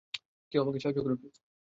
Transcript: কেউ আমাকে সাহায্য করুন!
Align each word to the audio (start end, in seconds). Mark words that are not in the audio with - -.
কেউ 0.51 0.59
আমাকে 0.63 0.79
সাহায্য 0.79 0.99
করুন! 1.03 1.17